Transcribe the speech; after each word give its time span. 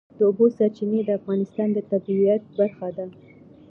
د 0.17 0.19
اوبو 0.27 0.45
سرچینې 0.57 0.99
د 1.05 1.09
افغانستان 1.19 1.67
د 1.73 1.77
طبیعت 1.91 2.41
برخه 2.57 2.87
ده. 2.97 3.05